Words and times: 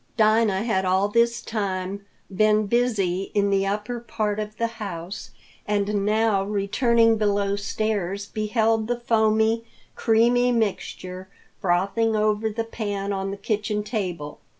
Dinah 0.17 0.63
had 0.63 0.83
all 0.83 1.09
this 1.09 1.43
time 1.43 2.07
been 2.35 2.65
busy 2.65 3.29
in 3.35 3.51
the 3.51 3.67
upper 3.67 3.99
part 3.99 4.39
of 4.39 4.57
the 4.57 4.65
house 4.81 5.29
and 5.67 6.03
now 6.07 6.43
returning 6.43 7.17
below 7.19 7.55
stairs 7.55 8.25
beheld 8.25 8.87
the 8.87 8.99
foamy, 8.99 9.63
creamy 9.93 10.51
mixture 10.51 11.29
frothing 11.59 12.15
over 12.15 12.49
the 12.49 12.63
pan 12.63 13.13
on 13.13 13.29
the 13.29 13.37
kitchen 13.37 13.83
table. 13.83 14.39